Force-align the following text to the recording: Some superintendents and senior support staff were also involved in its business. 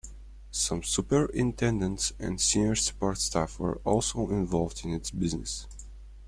Some 0.49 0.81
superintendents 0.81 2.11
and 2.17 2.41
senior 2.41 2.73
support 2.73 3.19
staff 3.19 3.59
were 3.59 3.75
also 3.85 4.29
involved 4.31 4.83
in 4.83 4.93
its 4.95 5.11
business. 5.11 5.67